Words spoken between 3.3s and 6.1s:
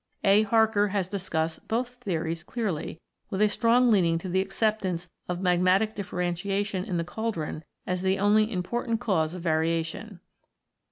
a strong leaning to the acceptance of magmatic